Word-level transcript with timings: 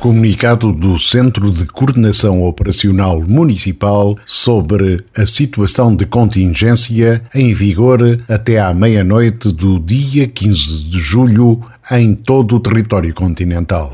Comunicado 0.00 0.72
do 0.72 0.98
Centro 0.98 1.50
de 1.50 1.66
Coordenação 1.66 2.42
Operacional 2.42 3.20
Municipal 3.20 4.16
sobre 4.24 5.04
a 5.14 5.26
situação 5.26 5.94
de 5.94 6.06
contingência 6.06 7.22
em 7.34 7.52
vigor 7.52 8.00
até 8.26 8.58
à 8.58 8.72
meia-noite 8.72 9.52
do 9.52 9.78
dia 9.78 10.26
15 10.26 10.84
de 10.84 10.98
julho 10.98 11.60
em 11.90 12.14
todo 12.14 12.56
o 12.56 12.60
território 12.60 13.12
continental. 13.12 13.92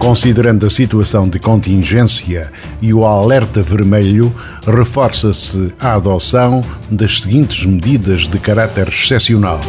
Considerando 0.00 0.66
a 0.66 0.70
situação 0.70 1.28
de 1.28 1.38
contingência 1.38 2.50
e 2.82 2.92
o 2.92 3.04
alerta 3.04 3.62
vermelho, 3.62 4.34
reforça-se 4.66 5.72
a 5.78 5.94
adoção 5.94 6.60
das 6.90 7.20
seguintes 7.20 7.64
medidas 7.64 8.26
de 8.26 8.40
caráter 8.40 8.88
excepcional. 8.88 9.60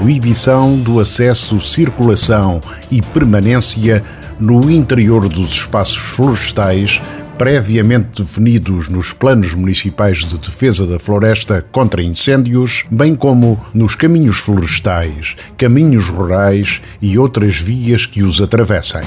Proibição 0.00 0.78
do 0.78 0.98
acesso, 0.98 1.60
circulação 1.60 2.62
e 2.90 3.02
permanência 3.02 4.02
no 4.38 4.70
interior 4.70 5.28
dos 5.28 5.50
espaços 5.50 5.98
florestais 5.98 7.02
previamente 7.36 8.22
definidos 8.22 8.88
nos 8.88 9.12
planos 9.12 9.52
municipais 9.52 10.24
de 10.24 10.38
defesa 10.38 10.86
da 10.86 10.98
floresta 10.98 11.64
contra 11.70 12.02
incêndios, 12.02 12.84
bem 12.90 13.14
como 13.14 13.62
nos 13.74 13.94
caminhos 13.94 14.38
florestais, 14.38 15.36
caminhos 15.58 16.08
rurais 16.08 16.80
e 17.00 17.18
outras 17.18 17.56
vias 17.56 18.06
que 18.06 18.22
os 18.22 18.40
atravessem. 18.40 19.02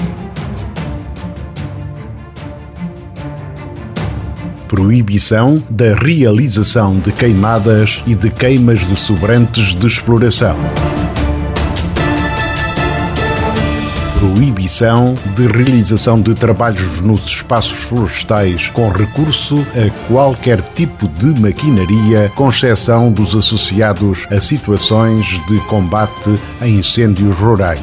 Proibição 4.74 5.62
da 5.70 5.94
realização 5.94 6.98
de 6.98 7.12
queimadas 7.12 8.02
e 8.08 8.14
de 8.16 8.28
queimas 8.28 8.80
de 8.88 8.96
sobrantes 8.96 9.72
de 9.72 9.86
exploração. 9.86 10.56
proibição 14.18 15.14
de 15.36 15.46
realização 15.46 16.20
de 16.20 16.34
trabalhos 16.34 17.00
nos 17.00 17.24
espaços 17.24 17.84
florestais 17.84 18.68
com 18.70 18.88
recurso 18.88 19.64
a 19.76 20.08
qualquer 20.08 20.60
tipo 20.60 21.06
de 21.06 21.40
maquinaria, 21.40 22.32
com 22.34 22.48
exceção 22.48 23.12
dos 23.12 23.36
associados 23.36 24.26
a 24.28 24.40
situações 24.40 25.40
de 25.46 25.60
combate 25.68 26.34
a 26.60 26.66
incêndios 26.66 27.36
rurais. 27.36 27.80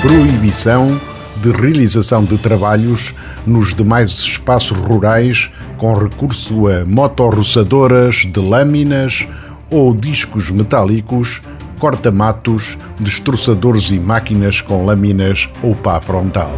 Proibição 0.00 1.15
de 1.46 1.52
realização 1.52 2.24
de 2.24 2.36
trabalhos 2.38 3.14
nos 3.46 3.72
demais 3.72 4.10
espaços 4.10 4.76
rurais 4.76 5.48
com 5.78 5.94
recurso 5.94 6.66
a 6.66 6.84
motorroçadoras 6.84 8.26
de 8.26 8.40
lâminas 8.40 9.28
ou 9.70 9.94
discos 9.94 10.50
metálicos 10.50 11.40
corta-matos, 11.78 12.76
destroçadores 12.98 13.90
e 13.90 14.00
máquinas 14.00 14.60
com 14.60 14.84
lâminas 14.84 15.48
ou 15.62 15.76
pá 15.76 16.00
frontal. 16.00 16.50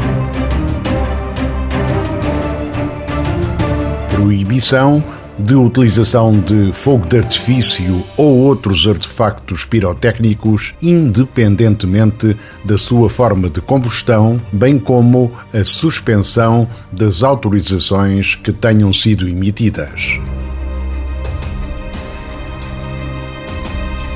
Proibição 4.09 5.05
de 5.39 5.55
utilização 5.55 6.33
de 6.41 6.73
fogo 6.73 7.07
de 7.07 7.19
artifício 7.19 8.03
ou 8.17 8.39
outros 8.39 8.87
artefactos 8.87 9.65
pirotécnicos, 9.65 10.75
independentemente 10.83 12.37
da 12.65 12.77
sua 12.77 13.09
forma 13.09 13.49
de 13.49 13.61
combustão, 13.61 14.41
bem 14.53 14.79
como 14.79 15.31
a 15.55 15.63
suspensão 15.63 16.69
das 16.91 17.23
autorizações 17.23 18.35
que 18.35 18.53
tenham 18.53 18.93
sido 18.93 19.29
emitidas. 19.29 20.19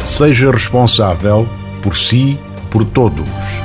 seja 0.05 0.51
responsável 0.51 1.49
por 1.83 1.97
si, 1.97 2.39
por 2.71 2.85
todos. 2.85 3.62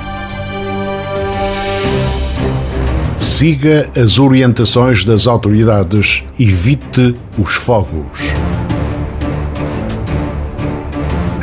Siga 3.17 3.89
as 3.99 4.19
orientações 4.19 5.03
das 5.03 5.25
autoridades, 5.25 6.23
evite 6.39 7.15
os 7.37 7.55
fogos. 7.55 8.33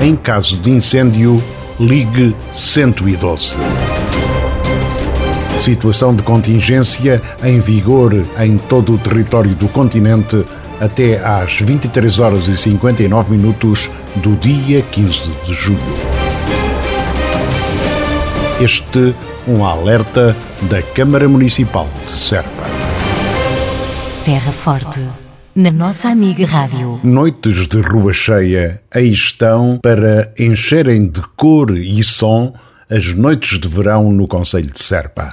Em 0.01 0.15
caso 0.15 0.59
de 0.59 0.71
incêndio, 0.71 1.43
ligue 1.81 2.35
112. 2.53 3.59
Situação 5.59 6.15
de 6.15 6.23
contingência 6.23 7.21
em 7.43 7.59
vigor 7.59 8.13
em 8.39 8.57
todo 8.57 8.93
o 8.95 8.99
território 8.99 9.55
do 9.55 9.69
continente 9.69 10.45
até 10.81 11.25
às 11.25 11.61
23 11.61 12.21
horas 12.21 12.47
e 12.47 12.57
59 12.57 13.37
minutos 13.37 13.91
do 14.17 14.37
dia 14.37 14.83
15 14.83 15.31
de 15.45 15.55
julho. 15.55 15.79
Este 18.61 19.15
um 19.47 19.65
alerta 19.65 20.35
da 20.63 20.81
Câmara 20.83 21.29
Municipal 21.29 21.89
de 22.07 22.19
Serpa. 22.19 22.63
Terra 24.25 24.53
Forte. 24.53 25.01
Na 25.55 25.71
nossa 25.71 26.09
amiga 26.09 26.47
Rádio. 26.47 26.99
Noites 27.05 27.69
de 27.69 27.81
rua 27.81 28.13
cheia 28.13 28.81
aí 28.93 29.13
estão 29.13 29.79
para 29.81 30.33
encherem 30.39 31.07
de 31.07 31.21
cor 31.37 31.77
e 31.77 32.03
som 32.03 32.53
as 32.91 33.13
noites 33.13 33.59
de 33.59 33.69
verão 33.69 34.11
no 34.11 34.27
Conselho 34.27 34.73
de 34.73 34.83
Serpa. 34.83 35.33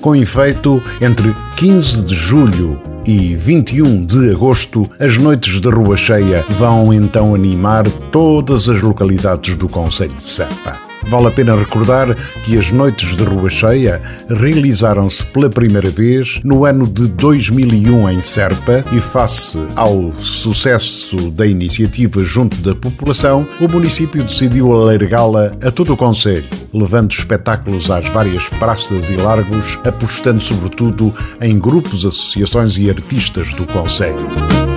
Com 0.00 0.14
efeito, 0.14 0.80
entre 1.00 1.34
15 1.56 2.04
de 2.04 2.14
julho 2.14 2.80
e 3.06 3.34
21 3.34 4.04
de 4.04 4.30
agosto, 4.32 4.82
as 4.98 5.16
noites 5.16 5.60
de 5.60 5.68
rua 5.68 5.96
cheia 5.96 6.44
vão 6.58 6.92
então 6.92 7.34
animar 7.34 7.88
todas 8.10 8.68
as 8.68 8.82
localidades 8.82 9.56
do 9.56 9.68
Conselho 9.68 10.14
de 10.14 10.22
Serpa. 10.22 10.85
Vale 11.08 11.28
a 11.28 11.30
pena 11.30 11.54
recordar 11.54 12.14
que 12.44 12.58
as 12.58 12.70
noites 12.72 13.16
de 13.16 13.22
rua 13.22 13.48
cheia 13.48 14.02
realizaram-se 14.28 15.24
pela 15.26 15.48
primeira 15.48 15.88
vez 15.88 16.40
no 16.42 16.64
ano 16.64 16.86
de 16.86 17.06
2001 17.06 18.10
em 18.10 18.20
Serpa 18.20 18.84
e 18.92 19.00
face 19.00 19.58
ao 19.76 20.12
sucesso 20.20 21.30
da 21.30 21.46
iniciativa 21.46 22.24
junto 22.24 22.56
da 22.56 22.74
população, 22.74 23.46
o 23.60 23.68
município 23.68 24.24
decidiu 24.24 24.72
alargá-la 24.72 25.52
a 25.62 25.70
todo 25.70 25.92
o 25.92 25.96
concelho, 25.96 26.48
levando 26.74 27.12
espetáculos 27.12 27.88
às 27.88 28.08
várias 28.08 28.48
praças 28.48 29.08
e 29.08 29.16
largos, 29.16 29.78
apostando 29.84 30.40
sobretudo 30.40 31.14
em 31.40 31.56
grupos, 31.58 32.04
associações 32.04 32.78
e 32.78 32.90
artistas 32.90 33.54
do 33.54 33.64
concelho. 33.66 34.75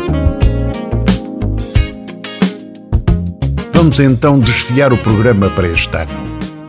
Vamos 3.82 4.02
então 4.02 4.42
desfiar 4.42 4.92
o 4.92 4.98
programa 4.98 5.50
para 5.52 5.66
este 5.70 5.96
ano. 5.96 6.12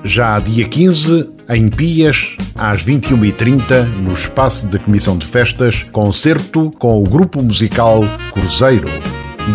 Já 0.05 0.39
dia 0.39 0.69
15, 0.69 1.29
em 1.49 1.69
Pias, 1.69 2.37
às 2.55 2.85
21h30, 2.85 3.85
no 4.01 4.13
espaço 4.13 4.69
da 4.69 4.79
Comissão 4.79 5.19
de 5.19 5.27
Festas, 5.27 5.85
concerto 5.91 6.71
com 6.79 7.01
o 7.01 7.03
grupo 7.03 7.43
musical 7.43 8.05
Cruzeiro. 8.33 8.87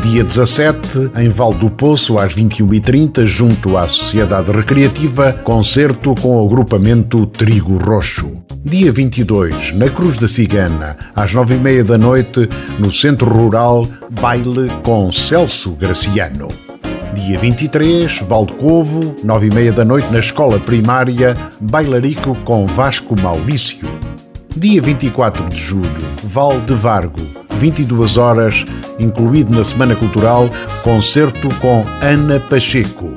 Dia 0.01 0.25
17, 0.25 1.11
em 1.15 1.29
Val 1.29 1.53
do 1.53 1.69
Poço, 1.69 2.17
às 2.17 2.35
21h30, 2.35 3.25
junto 3.25 3.77
à 3.77 3.87
Sociedade 3.87 4.51
Recreativa, 4.51 5.31
concerto 5.31 6.13
com 6.15 6.35
o 6.35 6.45
agrupamento 6.45 7.25
Trigo 7.25 7.77
Roxo. 7.77 8.33
Dia 8.65 8.91
22, 8.91 9.73
na 9.75 9.87
Cruz 9.87 10.17
da 10.17 10.27
Cigana, 10.27 10.97
às 11.15 11.33
9h30 11.33 11.83
da 11.83 11.97
noite, 11.97 12.49
no 12.77 12.91
Centro 12.91 13.29
Rural, 13.29 13.87
baile 14.11 14.69
com 14.83 15.09
Celso 15.09 15.71
Graciano. 15.71 16.64
Dia 17.15 17.39
23, 17.39 18.19
Valdecovo, 18.27 19.15
9 19.23 19.47
e 19.47 19.49
meia 19.49 19.71
da 19.71 19.85
noite 19.85 20.11
na 20.11 20.19
Escola 20.19 20.59
Primária, 20.59 21.35
Bailarico 21.61 22.35
com 22.43 22.67
Vasco 22.67 23.19
Maurício. 23.19 23.87
Dia 24.55 24.81
24 24.81 25.49
de 25.49 25.55
julho, 25.55 26.05
Val 26.25 26.59
de 26.59 26.73
Vargo, 26.75 27.21
22 27.57 28.17
horas, 28.17 28.65
incluído 28.99 29.55
na 29.55 29.63
Semana 29.63 29.95
Cultural, 29.95 30.49
concerto 30.83 31.47
com 31.61 31.85
Ana 32.01 32.37
Pacheco. 32.37 33.09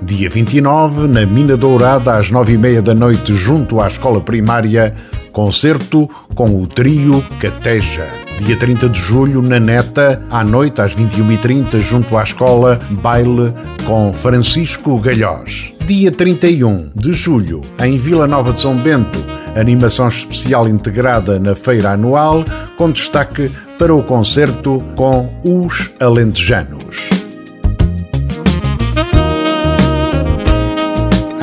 Dia 0.00 0.30
29, 0.30 1.06
na 1.06 1.26
Mina 1.26 1.56
Dourada, 1.56 2.14
às 2.16 2.30
9 2.30 2.54
e 2.54 2.58
meia 2.58 2.80
da 2.80 2.94
noite, 2.94 3.34
junto 3.34 3.78
à 3.78 3.86
Escola 3.86 4.22
Primária, 4.22 4.94
concerto 5.34 6.08
com 6.34 6.62
o 6.62 6.66
trio 6.66 7.22
Cateja. 7.38 8.08
Dia 8.38 8.56
30 8.56 8.88
de 8.88 8.98
julho, 8.98 9.42
na 9.42 9.60
Neta, 9.60 10.22
à 10.30 10.42
noite 10.42 10.80
às 10.80 10.94
21h30, 10.96 11.78
junto 11.80 12.16
à 12.16 12.22
escola, 12.22 12.78
baile 12.90 13.52
com 13.84 14.12
Francisco 14.14 14.98
Galhós. 14.98 15.74
Dia 15.86 16.10
31 16.10 16.90
de 16.94 17.12
julho, 17.12 17.60
em 17.82 17.96
Vila 17.96 18.26
Nova 18.26 18.52
de 18.52 18.60
São 18.60 18.76
Bento, 18.76 19.18
animação 19.54 20.08
especial 20.08 20.66
integrada 20.66 21.38
na 21.38 21.54
feira 21.54 21.90
anual, 21.90 22.44
com 22.78 22.90
destaque 22.90 23.50
para 23.78 23.94
o 23.94 24.02
concerto 24.02 24.78
com 24.96 25.28
os 25.44 25.90
Alentejanos. 26.00 27.23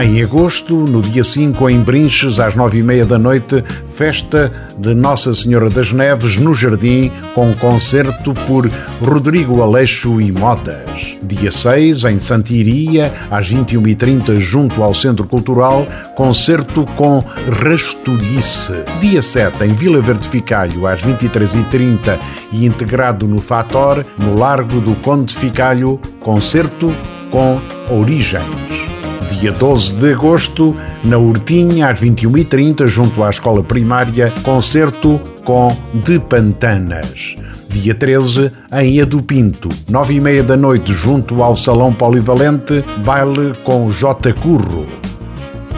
Em 0.01 0.23
agosto, 0.23 0.75
no 0.75 0.99
dia 0.99 1.23
5, 1.23 1.69
em 1.69 1.79
Brinches, 1.79 2.39
às 2.39 2.55
nove 2.55 2.79
e 2.79 2.83
meia 2.83 3.05
da 3.05 3.19
noite, 3.19 3.63
festa 3.85 4.51
de 4.75 4.95
Nossa 4.95 5.31
Senhora 5.31 5.69
das 5.69 5.93
Neves 5.93 6.37
no 6.37 6.55
Jardim, 6.55 7.11
com 7.35 7.53
concerto 7.53 8.33
por 8.47 8.67
Rodrigo 8.99 9.61
Aleixo 9.61 10.19
e 10.19 10.31
Motas. 10.31 11.15
Dia 11.21 11.51
6, 11.51 12.05
em 12.05 12.17
Santiria, 12.17 13.13
às 13.29 13.53
21h30, 13.53 14.37
junto 14.37 14.81
ao 14.81 14.91
Centro 14.95 15.27
Cultural, 15.27 15.85
concerto 16.15 16.83
com 16.95 17.23
Rastolice. 17.61 18.73
Dia 18.99 19.21
7, 19.21 19.65
em 19.65 19.69
Vila 19.69 20.01
Verde 20.01 20.27
Ficalho, 20.27 20.87
às 20.87 21.03
23h30 21.03 22.17
e 22.51 22.65
integrado 22.65 23.27
no 23.27 23.39
Fator, 23.39 24.03
no 24.17 24.35
Largo 24.35 24.81
do 24.81 24.95
Conde 24.95 25.35
Ficalho, 25.35 25.99
concerto 26.19 26.91
com 27.29 27.61
Origens 27.87 28.90
dia 29.31 29.51
12 29.51 29.95
de 29.95 30.13
agosto, 30.13 30.75
na 31.03 31.17
Hortinha, 31.17 31.89
às 31.89 31.99
21h30, 32.01 32.87
junto 32.87 33.23
à 33.23 33.29
escola 33.29 33.63
primária, 33.63 34.33
concerto 34.43 35.19
com 35.43 35.75
De 35.93 36.19
Pantanas. 36.19 37.35
Dia 37.69 37.95
13, 37.95 38.51
em 38.73 38.99
Edu 38.99 39.23
Pinto, 39.23 39.69
9h30 39.89 40.43
da 40.43 40.57
noite, 40.57 40.93
junto 40.93 41.41
ao 41.41 41.55
Salão 41.55 41.93
Polivalente, 41.93 42.83
baile 42.97 43.53
com 43.63 43.89
J. 43.89 44.33
Curro. 44.33 44.85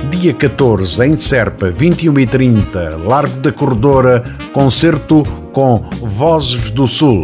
Dia 0.10 0.34
14, 0.34 1.06
em 1.06 1.16
Serpa, 1.16 1.72
21h30, 1.72 3.06
Largo 3.06 3.40
da 3.42 3.52
Corredora, 3.52 4.24
concerto 4.52 5.24
com 5.52 5.84
Vozes 6.02 6.72
do 6.72 6.88
Sul. 6.88 7.24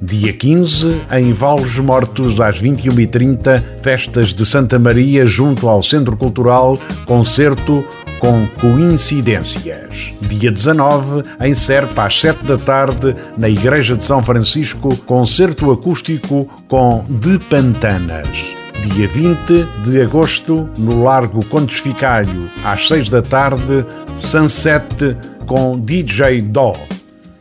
Dia 0.00 0.32
15, 0.32 1.02
em 1.12 1.32
Vales 1.32 1.76
Mortos, 1.78 2.40
às 2.40 2.62
21h30, 2.62 3.62
festas 3.82 4.32
de 4.32 4.46
Santa 4.46 4.78
Maria 4.78 5.24
junto 5.24 5.68
ao 5.68 5.82
Centro 5.82 6.16
Cultural, 6.16 6.78
concerto 7.04 7.84
com 8.20 8.46
coincidências. 8.60 10.14
Dia 10.22 10.52
19, 10.52 11.22
em 11.40 11.52
Serpa, 11.52 12.04
às 12.04 12.20
7 12.20 12.44
da 12.44 12.56
tarde, 12.56 13.14
na 13.36 13.48
Igreja 13.48 13.96
de 13.96 14.04
São 14.04 14.22
Francisco, 14.22 14.96
concerto 14.98 15.70
acústico 15.72 16.48
com 16.68 17.04
De 17.08 17.38
Pantanas. 17.38 18.54
Dia 18.94 19.08
20 19.08 19.66
de 19.82 20.00
agosto, 20.00 20.68
no 20.78 21.02
Largo 21.02 21.44
Contes 21.46 21.80
Ficalho, 21.80 22.48
às 22.64 22.86
6 22.86 23.08
da 23.08 23.20
tarde, 23.20 23.84
Sunset 24.14 25.16
com 25.44 25.78
DJ 25.80 26.40
Dó. 26.40 26.76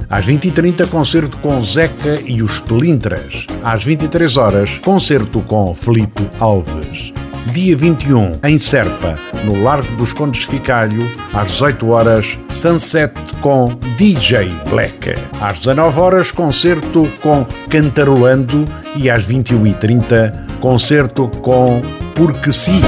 Às 0.09 0.25
20h30, 0.25 0.87
concerto 0.87 1.37
com 1.37 1.61
Zeca 1.63 2.21
e 2.25 2.41
os 2.41 2.59
Pelintras. 2.59 3.45
Às 3.63 3.83
23 3.83 4.37
horas, 4.37 4.77
concerto 4.79 5.41
com 5.41 5.75
Felipe 5.75 6.23
Alves. 6.39 7.13
Dia 7.53 7.75
21, 7.75 8.39
em 8.43 8.57
Serpa, 8.57 9.15
no 9.45 9.63
Largo 9.63 9.95
dos 9.95 10.13
Condes 10.13 10.43
Ficalho, 10.43 11.01
às 11.33 11.51
18 11.51 11.89
horas, 11.89 12.37
Sunset 12.49 13.13
com 13.41 13.77
DJ 13.97 14.49
Black. 14.69 15.15
Às 15.41 15.59
19 15.59 15.99
horas, 15.99 16.31
concerto 16.31 17.09
com 17.21 17.45
Cantarolando 17.69 18.65
e 18.95 19.09
às 19.09 19.25
21h30, 19.27 20.59
concerto 20.59 21.27
com 21.41 21.81
Porque 22.15 22.51
Sim. 22.51 22.81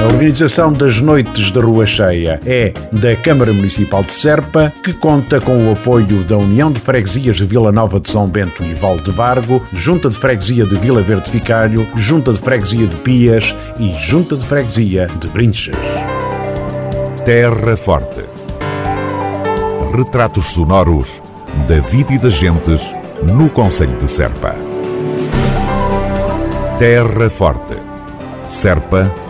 A 0.00 0.04
organização 0.04 0.72
das 0.72 0.98
Noites 0.98 1.50
da 1.50 1.60
Rua 1.60 1.84
Cheia 1.84 2.40
é 2.46 2.72
da 2.90 3.14
Câmara 3.16 3.52
Municipal 3.52 4.02
de 4.02 4.14
Serpa, 4.14 4.72
que 4.82 4.94
conta 4.94 5.42
com 5.42 5.68
o 5.68 5.72
apoio 5.72 6.24
da 6.24 6.38
União 6.38 6.72
de 6.72 6.80
Freguesias 6.80 7.36
de 7.36 7.44
Vila 7.44 7.70
Nova 7.70 8.00
de 8.00 8.08
São 8.08 8.26
Bento 8.26 8.64
e 8.64 8.72
Val 8.72 8.96
de 8.96 9.10
Vargo, 9.10 9.62
Junta 9.74 10.08
de 10.08 10.16
Freguesia 10.16 10.64
de 10.64 10.74
Vila 10.76 11.02
Verde 11.02 11.30
Ficalho, 11.30 11.86
Junta 11.96 12.32
de 12.32 12.38
Freguesia 12.38 12.86
de 12.86 12.96
Pias 12.96 13.54
e 13.78 13.92
Junta 13.92 14.38
de 14.38 14.46
Freguesia 14.46 15.06
de 15.20 15.28
Brinches. 15.28 15.76
Terra 17.26 17.76
Forte. 17.76 18.24
Retratos 19.94 20.46
sonoros 20.46 21.20
da 21.68 21.78
vida 21.80 22.14
e 22.14 22.18
das 22.18 22.32
gentes 22.32 22.90
no 23.22 23.50
Conselho 23.50 23.98
de 23.98 24.10
Serpa. 24.10 24.54
Terra 26.78 27.28
Forte. 27.28 27.76
Serpa 28.46 29.29